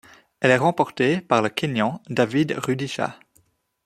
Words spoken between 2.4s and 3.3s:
Rudisha.